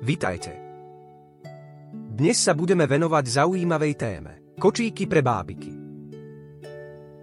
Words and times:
Vitajte. 0.00 0.56
Dnes 1.92 2.40
sa 2.40 2.56
budeme 2.56 2.88
venovať 2.88 3.36
zaujímavej 3.36 3.94
téme. 4.00 4.32
Kočíky 4.56 5.04
pre 5.04 5.20
bábiky. 5.20 5.76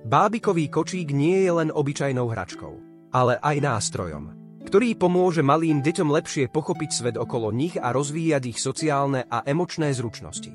Bábikový 0.05 0.69
kočík 0.69 1.09
nie 1.09 1.41
je 1.41 1.51
len 1.57 1.69
obyčajnou 1.73 2.29
hračkou, 2.29 2.73
ale 3.09 3.41
aj 3.41 3.57
nástrojom, 3.65 4.29
ktorý 4.69 4.93
pomôže 4.93 5.41
malým 5.41 5.81
deťom 5.81 6.05
lepšie 6.21 6.53
pochopiť 6.53 6.89
svet 6.93 7.15
okolo 7.17 7.49
nich 7.49 7.73
a 7.81 7.89
rozvíjať 7.89 8.43
ich 8.45 8.61
sociálne 8.61 9.25
a 9.25 9.41
emočné 9.41 9.89
zručnosti. 9.97 10.53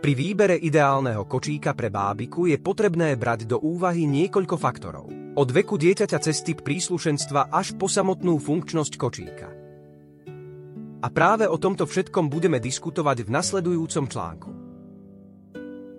Pri 0.00 0.12
výbere 0.16 0.56
ideálneho 0.56 1.28
kočíka 1.28 1.76
pre 1.76 1.92
bábiku 1.92 2.48
je 2.48 2.56
potrebné 2.56 3.12
brať 3.20 3.44
do 3.44 3.60
úvahy 3.60 4.08
niekoľko 4.08 4.56
faktorov. 4.56 5.36
Od 5.36 5.48
veku 5.52 5.76
dieťaťa 5.76 6.16
cez 6.16 6.40
typ 6.40 6.64
príslušenstva 6.64 7.52
až 7.52 7.76
po 7.76 7.92
samotnú 7.92 8.40
funkčnosť 8.40 8.96
kočíka. 8.96 9.61
A 11.02 11.10
práve 11.10 11.50
o 11.50 11.58
tomto 11.58 11.82
všetkom 11.82 12.30
budeme 12.30 12.62
diskutovať 12.62 13.26
v 13.26 13.28
nasledujúcom 13.34 14.06
článku. 14.06 14.50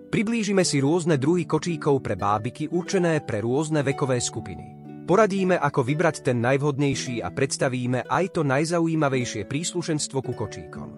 Priblížime 0.08 0.64
si 0.64 0.80
rôzne 0.80 1.20
druhy 1.20 1.44
kočíkov 1.44 2.00
pre 2.00 2.16
bábiky 2.16 2.72
určené 2.72 3.20
pre 3.20 3.44
rôzne 3.44 3.84
vekové 3.84 4.16
skupiny. 4.22 4.64
Poradíme, 5.04 5.60
ako 5.60 5.84
vybrať 5.84 6.24
ten 6.24 6.40
najvhodnejší 6.40 7.20
a 7.20 7.28
predstavíme 7.28 8.08
aj 8.08 8.24
to 8.32 8.40
najzaujímavejšie 8.48 9.44
príslušenstvo 9.44 10.18
ku 10.24 10.32
kočíkom. 10.32 10.88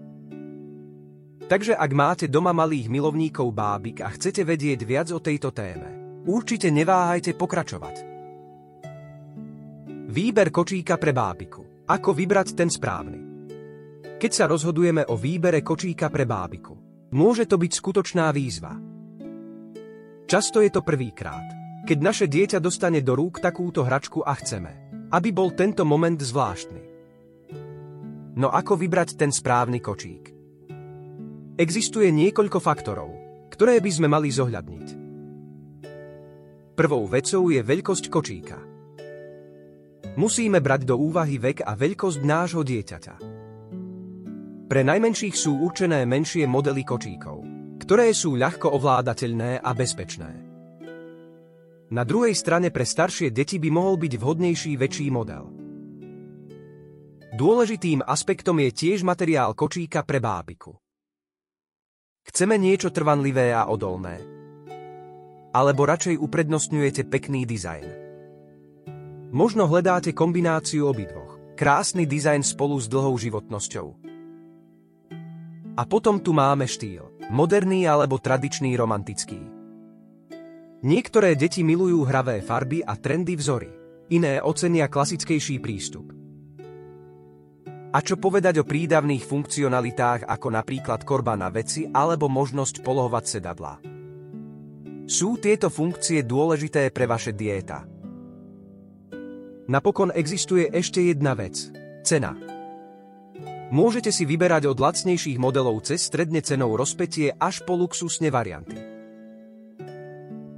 Takže 1.50 1.74
ak 1.74 1.90
máte 1.90 2.26
doma 2.30 2.54
malých 2.54 2.86
milovníkov 2.86 3.50
bábik 3.50 4.06
a 4.06 4.12
chcete 4.14 4.46
vedieť 4.46 4.86
viac 4.86 5.10
o 5.10 5.18
tejto 5.18 5.50
téme, 5.50 6.22
určite 6.22 6.70
neváhajte 6.70 7.34
pokračovať. 7.34 7.96
Výber 10.06 10.54
kočíka 10.54 10.94
pre 11.02 11.10
bábiku. 11.10 11.90
Ako 11.90 12.14
vybrať 12.14 12.54
ten 12.54 12.70
správny? 12.70 13.25
Keď 14.16 14.32
sa 14.32 14.48
rozhodujeme 14.48 15.04
o 15.12 15.14
výbere 15.20 15.60
kočíka 15.60 16.08
pre 16.08 16.24
bábiku, 16.24 16.72
môže 17.12 17.44
to 17.44 17.60
byť 17.60 17.72
skutočná 17.76 18.32
výzva. 18.32 18.72
Často 20.24 20.64
je 20.64 20.72
to 20.72 20.80
prvýkrát, 20.80 21.44
keď 21.84 21.98
naše 22.00 22.24
dieťa 22.24 22.56
dostane 22.56 23.04
do 23.04 23.12
rúk 23.12 23.44
takúto 23.44 23.84
hračku 23.84 24.24
a 24.24 24.32
chceme, 24.40 24.72
aby 25.12 25.28
bol 25.36 25.52
tento 25.52 25.84
moment 25.84 26.16
zvláštny. 26.16 26.82
No 28.40 28.48
ako 28.48 28.80
vybrať 28.80 29.20
ten 29.20 29.28
správny 29.28 29.84
kočík? 29.84 30.32
Existuje 31.60 32.08
niekoľko 32.08 32.56
faktorov, 32.56 33.12
ktoré 33.52 33.84
by 33.84 33.90
sme 33.92 34.08
mali 34.08 34.32
zohľadniť. 34.32 34.88
Prvou 36.72 37.04
vecou 37.04 37.52
je 37.52 37.60
veľkosť 37.60 38.04
kočíka. 38.08 38.58
Musíme 40.16 40.64
brať 40.64 40.88
do 40.88 40.96
úvahy 40.96 41.36
vek 41.36 41.68
a 41.68 41.76
veľkosť 41.76 42.20
nášho 42.24 42.64
dieťaťa. 42.64 43.35
Pre 44.66 44.82
najmenších 44.82 45.34
sú 45.38 45.62
určené 45.62 46.02
menšie 46.04 46.46
modely 46.50 46.82
kočíkov– 46.82 47.38
ktoré 47.86 48.10
sú 48.10 48.34
ľahko 48.34 48.74
ovládateľné 48.74 49.62
a 49.62 49.70
bezpečné. 49.70 50.32
Na 51.94 52.02
druhej 52.02 52.34
strane 52.34 52.74
pre 52.74 52.82
staršie 52.82 53.30
deti 53.30 53.62
by 53.62 53.70
mohol 53.70 53.94
byť 53.94 54.12
vhodnejší 54.18 54.74
väčší 54.74 55.06
model. 55.14 55.46
Dôležitým 57.38 58.02
aspektom 58.02 58.58
je 58.58 58.74
tiež 58.74 59.06
materiál 59.06 59.54
kočíka 59.54 60.02
pre 60.02 60.18
bábiku. 60.18 60.74
Chceme 62.26 62.58
niečo 62.58 62.90
trvanlivé 62.90 63.54
a 63.54 63.70
odolné. 63.70 64.18
Alebo 65.54 65.86
radšej 65.86 66.18
uprednostňujete 66.18 67.06
pekný 67.06 67.46
dizajn. 67.46 67.86
Možno 69.30 69.70
hledáte 69.70 70.10
kombináciu 70.10 70.90
obidvoch. 70.90 71.38
Krásny 71.54 72.02
dizajn 72.02 72.42
spolu 72.42 72.82
s 72.82 72.90
dlhou 72.90 73.14
životnosťou. 73.14 74.05
A 75.76 75.84
potom 75.84 76.24
tu 76.24 76.32
máme 76.32 76.64
štýl. 76.64 77.28
Moderný 77.28 77.84
alebo 77.84 78.16
tradičný 78.16 78.72
romantický. 78.80 79.36
Niektoré 80.80 81.36
deti 81.36 81.60
milujú 81.60 82.08
hravé 82.08 82.40
farby 82.40 82.80
a 82.80 82.96
trendy 82.96 83.36
vzory. 83.36 83.68
Iné 84.08 84.40
ocenia 84.40 84.88
klasickejší 84.88 85.60
prístup. 85.60 86.16
A 87.92 87.98
čo 88.00 88.16
povedať 88.16 88.60
o 88.60 88.68
prídavných 88.68 89.24
funkcionalitách 89.24 90.24
ako 90.24 90.48
napríklad 90.52 91.04
korba 91.04 91.36
na 91.36 91.52
veci 91.52 91.84
alebo 91.88 92.28
možnosť 92.28 92.80
polohovať 92.80 93.24
sedadla? 93.24 93.74
Sú 95.04 95.36
tieto 95.36 95.68
funkcie 95.68 96.24
dôležité 96.24 96.88
pre 96.88 97.04
vaše 97.04 97.36
dieta? 97.36 97.84
Napokon 99.66 100.14
existuje 100.14 100.70
ešte 100.72 101.02
jedna 101.02 101.36
vec. 101.36 101.58
Cena. 102.06 102.55
Môžete 103.66 104.14
si 104.14 104.22
vyberať 104.22 104.70
od 104.70 104.78
lacnejších 104.78 105.42
modelov 105.42 105.82
cez 105.82 106.06
stredne 106.06 106.38
cenou 106.38 106.78
rozpetie 106.78 107.34
až 107.34 107.66
po 107.66 107.74
luxusne 107.74 108.30
varianty. 108.30 108.78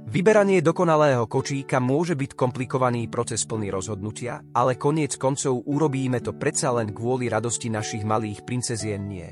Vyberanie 0.09 0.61
dokonalého 0.65 1.29
kočíka 1.29 1.77
môže 1.77 2.17
byť 2.17 2.33
komplikovaný 2.33 3.05
proces 3.09 3.45
plný 3.45 3.69
rozhodnutia, 3.69 4.41
ale 4.57 4.73
koniec 4.73 5.17
koncov 5.21 5.61
urobíme 5.69 6.17
to 6.21 6.33
predsa 6.33 6.73
len 6.73 6.89
kvôli 6.89 7.29
radosti 7.29 7.69
našich 7.69 8.01
malých 8.01 8.41
princezien 8.41 9.05
nie. 9.05 9.29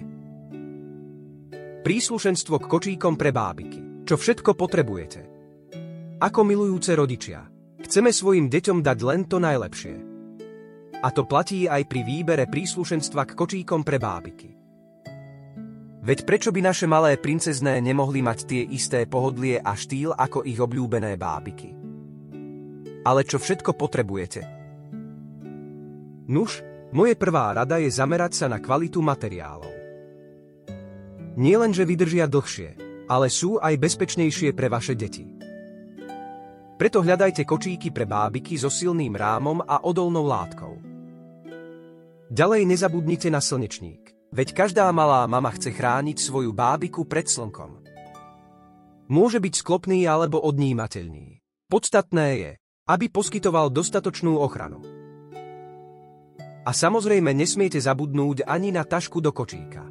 Príslušenstvo 1.81 2.61
k 2.61 2.69
kočíkom 2.69 3.17
pre 3.17 3.33
bábiky. 3.33 4.05
Čo 4.05 4.21
všetko 4.21 4.53
potrebujete? 4.53 5.21
Ako 6.21 6.45
milujúce 6.45 6.93
rodičia. 6.93 7.45
Chceme 7.81 8.13
svojim 8.13 8.49
deťom 8.49 8.81
dať 8.85 8.97
len 9.01 9.21
to 9.25 9.37
najlepšie. 9.41 10.06
A 10.97 11.13
to 11.13 11.30
platí 11.30 11.69
aj 11.69 11.85
pri 11.85 12.02
výbere 12.02 12.50
príslušenstva 12.50 13.30
k 13.30 13.31
kočíkom 13.38 13.85
pre 13.85 14.02
bábiky. 14.02 14.50
Veď 16.08 16.24
prečo 16.24 16.50
by 16.56 16.62
naše 16.63 16.88
malé 16.88 17.19
princezné 17.19 17.84
nemohli 17.84 18.24
mať 18.24 18.40
tie 18.47 18.63
isté 18.63 19.03
pohodlie 19.06 19.59
a 19.59 19.75
štýl 19.75 20.16
ako 20.16 20.47
ich 20.47 20.58
obľúbené 20.58 21.19
bábiky? 21.19 21.75
Ale 23.03 23.28
čo 23.28 23.38
všetko 23.38 23.75
potrebujete? 23.75 24.41
Nuž, 26.28 26.63
moje 26.96 27.16
prvá 27.19 27.56
rada 27.56 27.79
je 27.79 27.91
zamerať 27.91 28.34
sa 28.40 28.46
na 28.47 28.59
kvalitu 28.64 29.03
materiálov. 29.03 29.75
Nie 31.38 31.59
že 31.69 31.85
vydržia 31.85 32.25
dlhšie, 32.25 32.69
ale 33.06 33.29
sú 33.29 33.62
aj 33.62 33.78
bezpečnejšie 33.78 34.58
pre 34.58 34.68
vaše 34.68 34.97
deti. 34.97 35.24
Preto 36.78 37.02
hľadajte 37.02 37.41
kočíky 37.47 37.90
pre 37.90 38.06
bábiky 38.06 38.59
so 38.59 38.69
silným 38.69 39.16
rámom 39.16 39.64
a 39.66 39.81
odolnou 39.81 40.28
látkou. 40.28 40.66
Ďalej 42.27 42.67
nezabudnite 42.67 43.31
na 43.31 43.39
slnečník. 43.39 44.11
Veď 44.35 44.51
každá 44.51 44.91
malá 44.91 45.23
mama 45.31 45.47
chce 45.55 45.71
chrániť 45.71 46.19
svoju 46.19 46.51
bábiku 46.51 47.07
pred 47.07 47.23
slnkom. 47.23 47.88
Môže 49.07 49.39
byť 49.39 49.63
sklopný 49.63 50.03
alebo 50.03 50.43
odnímateľný. 50.43 51.39
Podstatné 51.71 52.27
je, 52.35 52.51
aby 52.91 53.07
poskytoval 53.07 53.71
dostatočnú 53.71 54.35
ochranu. 54.43 54.83
A 56.67 56.71
samozrejme 56.75 57.31
nesmiete 57.31 57.79
zabudnúť 57.79 58.43
ani 58.43 58.75
na 58.75 58.83
tašku 58.83 59.23
do 59.23 59.31
kočíka. 59.31 59.87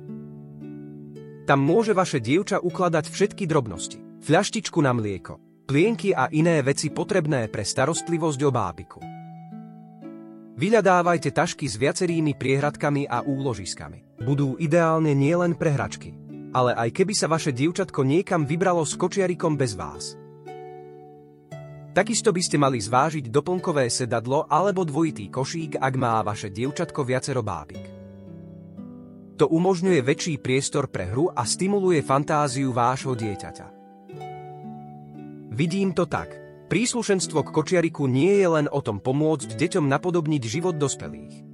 Tam 1.49 1.61
môže 1.65 1.97
vaše 1.97 2.21
dievča 2.21 2.61
ukladať 2.61 3.09
všetky 3.09 3.49
drobnosti. 3.49 3.97
Fľaštičku 4.21 4.85
na 4.85 4.93
mlieko, 4.93 5.41
plienky 5.65 6.13
a 6.13 6.29
iné 6.29 6.61
veci 6.61 6.93
potrebné 6.93 7.49
pre 7.49 7.65
starostlivosť 7.65 8.41
o 8.45 8.51
bábiku. 8.53 9.16
Vyľadávajte 10.57 11.37
tašky 11.37 11.69
s 11.69 11.77
viacerými 11.77 12.33
priehradkami 12.33 13.05
a 13.05 13.21
úložiskami. 13.21 14.17
Budú 14.25 14.57
ideálne 14.57 15.13
nielen 15.13 15.53
pre 15.53 15.77
hračky, 15.77 16.17
ale 16.57 16.73
aj 16.73 16.97
keby 16.97 17.13
sa 17.13 17.29
vaše 17.29 17.53
dievčatko 17.53 18.01
niekam 18.01 18.49
vybralo 18.49 18.81
s 18.81 18.97
kočiarikom 18.97 19.53
bez 19.53 19.77
vás. 19.77 20.17
Takisto 21.93 22.33
by 22.33 22.41
ste 22.41 22.57
mali 22.57 22.81
zvážiť 22.81 23.29
doplnkové 23.29 23.93
sedadlo 23.93 24.49
alebo 24.49 24.89
dvojitý 24.89 25.29
košík, 25.29 25.77
ak 25.77 25.93
má 26.01 26.25
vaše 26.25 26.49
dievčatko 26.49 27.05
viacero 27.05 27.45
bábik. 27.45 27.85
To 29.37 29.53
umožňuje 29.53 30.01
väčší 30.01 30.41
priestor 30.41 30.89
pre 30.89 31.13
hru 31.13 31.29
a 31.37 31.45
stimuluje 31.45 32.01
fantáziu 32.01 32.73
vášho 32.73 33.13
dieťaťa. 33.13 33.67
Vidím 35.53 35.93
to 35.93 36.09
tak– 36.09 36.33
Príslušenstvo 36.67 37.47
k 37.47 37.55
kočiariku 37.55 38.11
nie 38.11 38.43
je 38.43 38.49
len 38.51 38.67
o 38.67 38.83
tom 38.83 38.99
pomôcť 38.99 39.55
deťom 39.55 39.87
napodobniť 39.87 40.43
život 40.51 40.75
dospelých. 40.75 41.47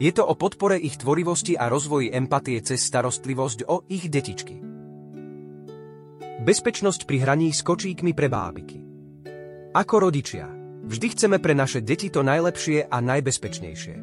Je 0.00 0.12
to 0.12 0.24
o 0.24 0.32
podpore 0.36 0.80
ich 0.80 0.96
tvorivosti 0.96 1.56
a 1.56 1.68
rozvoji 1.68 2.12
empatie 2.12 2.60
cez 2.64 2.80
starostlivosť 2.84 3.68
o 3.68 3.84
ich 3.88 4.08
detičky. 4.08 4.60
Bezpečnosť 6.40 7.04
pri 7.04 7.16
hraní 7.20 7.52
s 7.52 7.60
kočíkmi 7.60 8.16
pre 8.16 8.28
bábiky. 8.32 8.80
Ako 9.76 10.08
rodičia, 10.08 10.48
vždy 10.88 11.06
chceme 11.12 11.36
pre 11.36 11.52
naše 11.52 11.84
deti 11.84 12.08
to 12.08 12.24
najlepšie 12.24 12.88
a 12.88 12.96
najbezpečnejšie. 13.00 13.96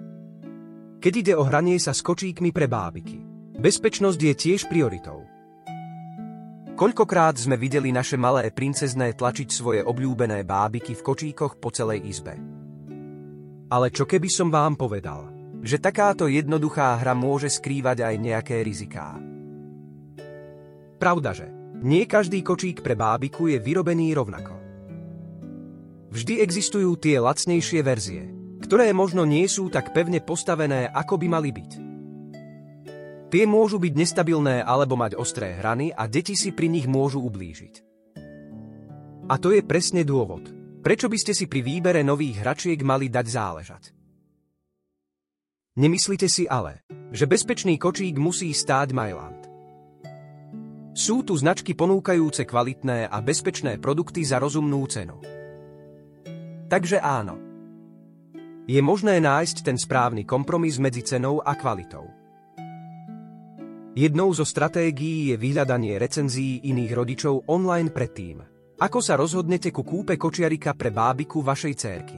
Keď 1.01 1.13
ide 1.17 1.33
o 1.33 1.45
hranie 1.45 1.81
sa 1.81 1.97
s 1.97 2.05
kočíkmi 2.05 2.53
pre 2.53 2.69
bábiky, 2.69 3.25
bezpečnosť 3.57 4.19
je 4.21 4.33
tiež 4.37 4.61
prioritou. 4.69 5.32
Koľkokrát 6.73 7.37
sme 7.37 7.53
videli 7.53 7.93
naše 7.93 8.17
malé 8.17 8.49
princezné 8.49 9.13
tlačiť 9.13 9.49
svoje 9.53 9.85
obľúbené 9.85 10.41
bábiky 10.41 10.97
v 10.97 11.05
kočíkoch 11.05 11.61
po 11.61 11.69
celej 11.69 12.01
izbe. 12.01 12.33
Ale 13.69 13.93
čo 13.93 14.09
keby 14.09 14.25
som 14.25 14.49
vám 14.49 14.73
povedal, 14.73 15.29
že 15.61 15.77
takáto 15.77 16.25
jednoduchá 16.25 16.97
hra 16.97 17.13
môže 17.13 17.53
skrývať 17.53 18.09
aj 18.09 18.15
nejaké 18.17 18.65
riziká. 18.65 19.21
Pravdaže, 20.97 21.53
nie 21.85 22.09
každý 22.09 22.41
kočík 22.41 22.81
pre 22.81 22.97
bábiku 22.97 23.53
je 23.53 23.61
vyrobený 23.61 24.17
rovnako. 24.17 24.57
Vždy 26.09 26.41
existujú 26.41 26.97
tie 26.97 27.21
lacnejšie 27.21 27.85
verzie, 27.85 28.23
ktoré 28.65 28.89
možno 28.97 29.29
nie 29.29 29.45
sú 29.45 29.69
tak 29.69 29.93
pevne 29.93 30.25
postavené, 30.25 30.89
ako 30.89 31.21
by 31.21 31.27
mali 31.29 31.53
byť. 31.53 31.82
Tie 33.33 33.49
môžu 33.49 33.81
byť 33.81 33.93
nestabilné 33.97 34.61
alebo 34.61 34.93
mať 34.93 35.17
ostré 35.17 35.57
hrany 35.57 35.89
a 35.89 36.05
deti 36.05 36.37
si 36.37 36.53
pri 36.53 36.69
nich 36.69 36.85
môžu 36.85 37.17
ublížiť. 37.17 37.81
A 39.25 39.41
to 39.41 39.49
je 39.49 39.65
presne 39.65 40.05
dôvod, 40.05 40.53
prečo 40.85 41.09
by 41.09 41.17
ste 41.17 41.33
si 41.33 41.49
pri 41.49 41.65
výbere 41.65 42.05
nových 42.05 42.45
hračiek 42.45 42.77
mali 42.85 43.09
dať 43.09 43.25
záležať. 43.25 43.83
Nemyslíte 45.81 46.29
si 46.29 46.45
ale, 46.45 46.85
že 47.09 47.25
bezpečný 47.25 47.81
kočík 47.81 48.21
musí 48.21 48.53
stáť 48.53 48.93
Myland. 48.93 49.49
Sú 50.93 51.25
tu 51.25 51.33
značky 51.33 51.73
ponúkajúce 51.73 52.45
kvalitné 52.45 53.09
a 53.09 53.17
bezpečné 53.17 53.81
produkty 53.81 54.21
za 54.21 54.37
rozumnú 54.37 54.85
cenu. 54.85 55.17
Takže 56.69 57.01
áno. 57.01 57.41
Je 58.69 58.77
možné 58.77 59.17
nájsť 59.17 59.65
ten 59.65 59.81
správny 59.81 60.21
kompromis 60.21 60.77
medzi 60.77 61.01
cenou 61.01 61.41
a 61.41 61.57
kvalitou. 61.57 62.22
Jednou 63.93 64.33
zo 64.33 64.41
stratégií 64.41 65.29
je 65.29 65.37
vyhľadanie 65.37 66.01
recenzií 66.01 66.65
iných 66.65 66.91
rodičov 66.97 67.45
online 67.45 67.93
predtým, 67.93 68.41
ako 68.81 68.99
sa 69.05 69.13
rozhodnete 69.13 69.69
ku 69.69 69.85
kúpe 69.85 70.17
kočiarika 70.17 70.73
pre 70.73 70.89
bábiku 70.89 71.45
vašej 71.45 71.73
cérky. 71.77 72.17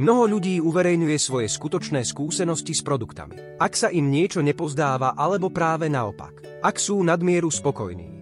Mnoho 0.00 0.24
ľudí 0.24 0.56
uverejňuje 0.56 1.16
svoje 1.20 1.52
skutočné 1.52 2.00
skúsenosti 2.00 2.72
s 2.72 2.80
produktami, 2.80 3.60
ak 3.60 3.72
sa 3.76 3.92
im 3.92 4.08
niečo 4.08 4.40
nepozdáva 4.40 5.12
alebo 5.12 5.52
práve 5.52 5.92
naopak, 5.92 6.64
ak 6.64 6.80
sú 6.80 7.04
nadmieru 7.04 7.52
spokojní. 7.52 8.16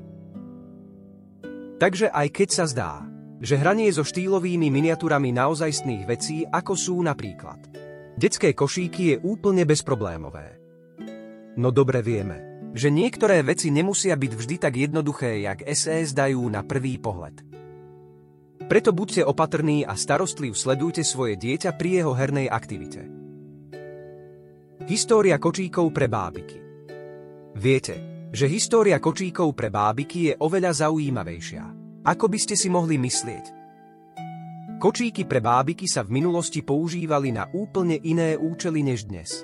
Takže 1.79 2.11
aj 2.11 2.27
keď 2.35 2.49
sa 2.51 2.65
zdá, 2.67 2.93
že 3.39 3.55
hranie 3.55 3.87
so 3.95 4.03
štýlovými 4.03 4.67
miniatúrami 4.67 5.31
naozajstných 5.31 6.11
vecí, 6.11 6.43
ako 6.43 6.75
sú 6.75 6.99
napríklad. 7.07 7.71
Detské 8.19 8.51
košíky 8.51 9.15
je 9.15 9.17
úplne 9.23 9.63
bezproblémové. 9.63 10.59
No 11.55 11.71
dobre 11.71 12.03
vieme, 12.03 12.71
že 12.75 12.91
niektoré 12.91 13.47
veci 13.47 13.71
nemusia 13.71 14.19
byť 14.19 14.33
vždy 14.35 14.57
tak 14.59 14.75
jednoduché, 14.75 15.47
jak 15.47 15.63
SS 15.63 16.13
dajú 16.13 16.43
na 16.51 16.67
prvý 16.67 16.99
pohľad. 16.99 17.47
Preto 18.65 18.91
buďte 18.91 19.23
opatrní 19.23 19.87
a 19.87 19.95
starostliv 19.95 20.57
sledujte 20.59 21.07
svoje 21.07 21.39
dieťa 21.39 21.77
pri 21.79 22.03
jeho 22.03 22.13
hernej 22.17 22.51
aktivite. 22.51 23.03
História 24.85 25.39
kočíkov 25.39 25.95
pre 25.95 26.11
bábiky 26.11 26.59
Viete, 27.55 28.29
že 28.35 28.51
história 28.51 28.99
kočíkov 28.99 29.55
pre 29.55 29.71
bábiky 29.71 30.19
je 30.29 30.35
oveľa 30.43 30.89
zaujímavejšia 30.89 31.85
ako 32.05 32.29
by 32.29 32.37
ste 32.37 32.53
si 32.53 32.69
mohli 32.69 33.01
myslieť? 33.01 33.65
Kočíky 34.77 35.25
pre 35.25 35.41
bábiky 35.41 35.89
sa 35.89 36.05
v 36.05 36.21
minulosti 36.21 36.61
používali 36.61 37.33
na 37.33 37.49
úplne 37.49 37.97
iné 37.97 38.37
účely 38.37 38.85
než 38.85 39.09
dnes. 39.09 39.41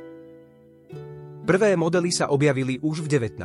Prvé 1.50 1.74
modely 1.74 2.14
sa 2.14 2.30
objavili 2.30 2.78
už 2.78 3.10
v 3.10 3.26
19. 3.26 3.42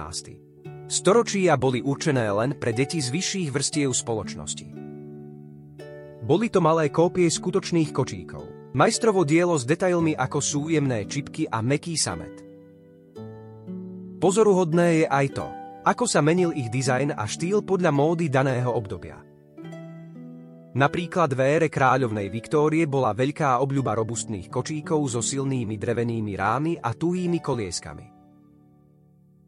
Storočia 0.85 1.57
boli 1.57 1.81
určené 1.81 2.29
len 2.29 2.53
pre 2.53 2.69
deti 2.69 3.01
z 3.01 3.09
vyšších 3.09 3.49
vrstiev 3.49 3.89
spoločnosti. 3.89 4.67
Boli 6.21 6.53
to 6.53 6.61
malé 6.61 6.93
kópie 6.93 7.25
skutočných 7.25 7.89
kočíkov. 7.89 8.77
Majstrovo 8.77 9.25
dielo 9.25 9.57
s 9.57 9.65
detailmi 9.65 10.13
ako 10.13 10.37
sú 10.37 10.61
jemné 10.69 11.09
čipky 11.09 11.49
a 11.49 11.65
meký 11.65 11.97
samet. 11.97 12.45
Pozoruhodné 14.21 15.01
je 15.01 15.05
aj 15.09 15.41
to, 15.41 15.47
ako 15.81 16.05
sa 16.05 16.21
menil 16.21 16.53
ich 16.53 16.69
dizajn 16.69 17.17
a 17.17 17.25
štýl 17.25 17.65
podľa 17.65 17.89
módy 17.89 18.29
daného 18.29 18.69
obdobia. 18.69 19.17
Napríklad 20.75 21.31
v 21.31 21.39
ére 21.39 21.67
kráľovnej 21.71 22.27
Viktórie 22.27 22.83
bola 22.83 23.15
veľká 23.15 23.63
obľuba 23.63 23.95
robustných 23.95 24.51
kočíkov 24.51 25.07
so 25.07 25.23
silnými 25.23 25.79
drevenými 25.79 26.35
rámy 26.35 26.75
a 26.75 26.91
tuhými 26.91 27.39
kolieskami. 27.39 28.11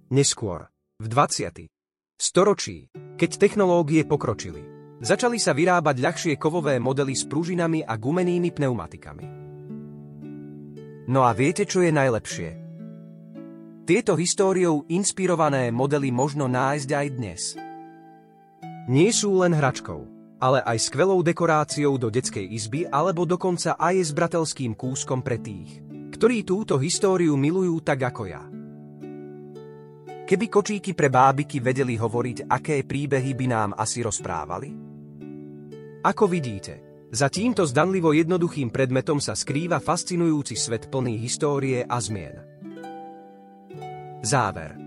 Neskôr, 0.07 0.71
v 1.03 1.06
20. 1.12 1.68
storočí, 2.15 2.88
keď 3.19 3.44
technológie 3.44 4.07
pokročili, 4.07 4.63
začali 5.03 5.35
sa 5.35 5.51
vyrábať 5.51 6.00
ľahšie 6.00 6.33
kovové 6.39 6.79
modely 6.79 7.12
s 7.12 7.27
pružinami 7.27 7.83
a 7.83 8.00
gumenými 8.00 8.47
pneumatikami. 8.56 9.27
No 11.12 11.27
a 11.27 11.35
viete, 11.35 11.68
čo 11.68 11.83
je 11.83 11.91
najlepšie? 11.91 12.50
Tieto 13.83 14.15
históriou 14.15 14.88
inspirované 14.88 15.75
modely 15.75 16.07
možno 16.07 16.47
nájsť 16.47 16.89
aj 16.95 17.07
dnes. 17.19 17.41
Nie 18.88 19.12
sú 19.12 19.44
len 19.44 19.51
hračkou, 19.51 20.16
ale 20.37 20.61
aj 20.61 20.77
skvelou 20.89 21.25
dekoráciou 21.25 21.97
do 21.97 22.13
detskej 22.13 22.45
izby 22.45 22.85
alebo 22.85 23.25
dokonca 23.25 23.73
aj 23.77 23.95
s 23.97 24.11
bratelským 24.13 24.77
kúskom 24.77 25.25
pre 25.25 25.41
tých, 25.41 25.81
ktorí 26.13 26.45
túto 26.45 26.77
históriu 26.77 27.33
milujú 27.33 27.81
tak 27.81 28.05
ako 28.05 28.23
ja. 28.29 28.43
Keby 30.27 30.45
kočíky 30.51 30.91
pre 30.91 31.07
bábiky 31.07 31.63
vedeli 31.63 31.95
hovoriť, 31.95 32.51
aké 32.51 32.83
príbehy 32.83 33.31
by 33.31 33.45
nám 33.47 33.69
asi 33.79 34.03
rozprávali? 34.03 34.75
Ako 36.03 36.27
vidíte, 36.27 36.83
za 37.07 37.31
týmto 37.31 37.63
zdanlivo 37.63 38.11
jednoduchým 38.11 38.67
predmetom 38.67 39.23
sa 39.23 39.31
skrýva 39.31 39.79
fascinujúci 39.79 40.59
svet 40.59 40.91
plný 40.91 41.15
histórie 41.15 41.87
a 41.87 41.97
zmien. 42.03 42.35
Záver. 44.19 44.86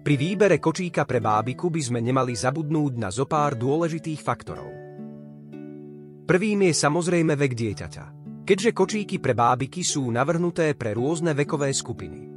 Pri 0.00 0.16
výbere 0.16 0.56
kočíka 0.56 1.04
pre 1.04 1.20
bábiku 1.20 1.68
by 1.68 1.80
sme 1.84 2.00
nemali 2.00 2.32
zabudnúť 2.32 2.92
na 2.96 3.12
zopár 3.12 3.52
dôležitých 3.52 4.24
faktorov. 4.24 4.72
Prvým 6.24 6.64
je 6.64 6.72
samozrejme 6.72 7.36
vek 7.36 7.52
dieťaťa, 7.52 8.04
keďže 8.48 8.70
kočíky 8.72 9.20
pre 9.20 9.36
bábiky 9.36 9.84
sú 9.84 10.08
navrhnuté 10.08 10.72
pre 10.72 10.96
rôzne 10.96 11.36
vekové 11.36 11.68
skupiny. 11.76 12.32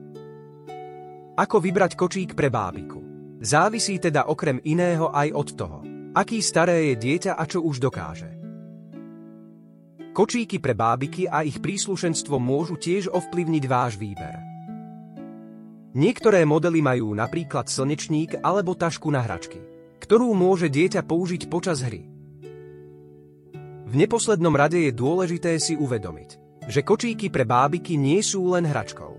Ako 1.40 1.64
vybrať 1.64 1.96
kočík 1.96 2.36
pre 2.36 2.52
bábiku? 2.52 3.00
Závisí 3.40 3.96
teda 3.96 4.28
okrem 4.28 4.60
iného 4.68 5.08
aj 5.16 5.28
od 5.32 5.50
toho, 5.56 5.80
aký 6.12 6.44
staré 6.44 6.92
je 6.92 6.96
dieťa 7.00 7.40
a 7.40 7.44
čo 7.48 7.64
už 7.64 7.80
dokáže. 7.80 8.32
Kočíky 10.12 10.60
pre 10.60 10.76
bábiky 10.76 11.32
a 11.32 11.48
ich 11.48 11.64
príslušenstvo 11.64 12.44
môžu 12.44 12.76
tiež 12.76 13.08
ovplyvniť 13.08 13.64
váš 13.72 13.96
výber. 13.96 14.53
Niektoré 15.94 16.42
modely 16.42 16.82
majú 16.82 17.14
napríklad 17.14 17.70
slnečník 17.70 18.42
alebo 18.42 18.74
tašku 18.74 19.14
na 19.14 19.22
hračky, 19.22 19.62
ktorú 20.02 20.34
môže 20.34 20.66
dieťa 20.66 21.06
použiť 21.06 21.46
počas 21.54 21.86
hry. 21.86 22.10
V 23.86 23.94
neposlednom 23.94 24.58
rade 24.58 24.82
je 24.82 24.90
dôležité 24.90 25.54
si 25.62 25.78
uvedomiť, 25.78 26.30
že 26.66 26.82
kočíky 26.82 27.30
pre 27.30 27.46
bábiky 27.46 27.94
nie 27.94 28.26
sú 28.26 28.42
len 28.58 28.66
hračkou. 28.66 29.14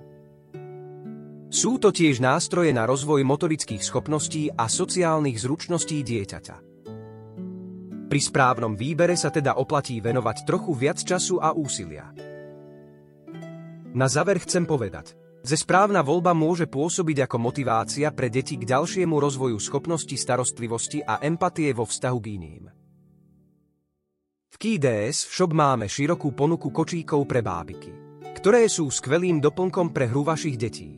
Sú 1.55 1.79
to 1.79 1.95
tiež 1.95 2.19
nástroje 2.19 2.75
na 2.75 2.83
rozvoj 2.83 3.23
motorických 3.23 3.79
schopností 3.79 4.51
a 4.51 4.67
sociálnych 4.67 5.39
zručností 5.39 6.03
dieťaťa. 6.03 6.57
Pri 8.11 8.21
správnom 8.21 8.75
výbere 8.75 9.15
sa 9.15 9.31
teda 9.31 9.63
oplatí 9.63 10.03
venovať 10.03 10.43
trochu 10.43 10.75
viac 10.75 10.99
času 10.99 11.39
a 11.39 11.55
úsilia. 11.55 12.11
Na 13.95 14.11
záver 14.11 14.43
chcem 14.43 14.67
povedať, 14.67 15.15
že 15.45 15.61
správna 15.61 16.01
voľba 16.01 16.33
môže 16.33 16.65
pôsobiť 16.65 17.29
ako 17.29 17.37
motivácia 17.37 18.09
pre 18.17 18.33
deti 18.33 18.57
k 18.57 18.65
ďalšiemu 18.65 19.13
rozvoju 19.13 19.61
schopnosti 19.61 20.17
starostlivosti 20.17 21.05
a 21.05 21.21
empatie 21.21 21.69
vo 21.77 21.85
vzťahu 21.85 22.19
k 22.19 22.27
iným. 22.41 22.65
V 24.49 24.57
KDS 24.57 25.29
Shop 25.29 25.53
máme 25.53 25.85
širokú 25.85 26.33
ponuku 26.33 26.73
kočíkov 26.73 27.29
pre 27.29 27.45
bábiky, 27.45 27.93
ktoré 28.41 28.65
sú 28.73 28.89
skvelým 28.89 29.37
doplnkom 29.45 29.93
pre 29.93 30.09
hru 30.09 30.25
vašich 30.25 30.57
detí. 30.57 30.97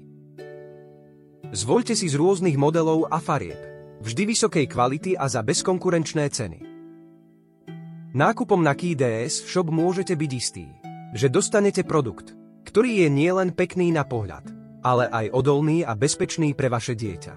Zvoľte 1.50 1.98
si 1.98 2.06
z 2.06 2.14
rôznych 2.14 2.54
modelov 2.54 3.10
a 3.10 3.18
farieb, 3.18 3.58
vždy 3.98 4.22
vysokej 4.30 4.66
kvality 4.70 5.18
a 5.18 5.26
za 5.26 5.42
bezkonkurenčné 5.42 6.30
ceny. 6.30 6.60
Nákupom 8.14 8.62
na 8.62 8.78
KDS 8.78 9.42
Shop 9.50 9.66
môžete 9.66 10.14
byť 10.14 10.30
istí, 10.30 10.70
že 11.16 11.26
dostanete 11.26 11.82
produkt, 11.82 12.36
ktorý 12.76 12.92
je 12.92 13.08
nielen 13.08 13.56
pekný 13.56 13.88
na 13.88 14.04
pohľad, 14.04 14.52
ale 14.84 15.08
aj 15.08 15.32
odolný 15.32 15.80
a 15.80 15.96
bezpečný 15.96 16.52
pre 16.52 16.68
vaše 16.68 16.92
dieťa. 16.92 17.32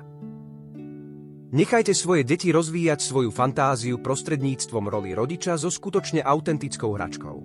Nechajte 1.55 1.95
svoje 1.95 2.27
deti 2.27 2.51
rozvíjať 2.51 2.99
svoju 2.99 3.31
fantáziu 3.31 4.03
prostredníctvom 4.03 4.91
roli 4.91 5.15
rodiča 5.15 5.55
so 5.55 5.71
skutočne 5.71 6.19
autentickou 6.27 6.91
hračkou. 6.91 7.37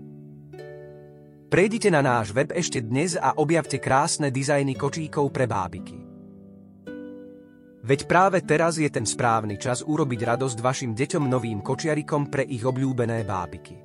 Prejdite 1.47 1.87
na 1.95 2.03
náš 2.03 2.35
web 2.35 2.51
ešte 2.51 2.83
dnes 2.83 3.15
a 3.15 3.39
objavte 3.39 3.79
krásne 3.79 4.35
dizajny 4.35 4.75
kočíkov 4.75 5.31
pre 5.31 5.47
bábiky. 5.47 6.03
Veď 7.79 8.11
práve 8.11 8.43
teraz 8.43 8.75
je 8.75 8.91
ten 8.91 9.07
správny 9.07 9.55
čas 9.55 9.87
urobiť 9.87 10.35
radosť 10.35 10.59
vašim 10.59 10.99
deťom 10.99 11.31
novým 11.31 11.63
kočiarikom 11.63 12.27
pre 12.27 12.43
ich 12.43 12.67
obľúbené 12.67 13.23
bábiky. 13.23 13.84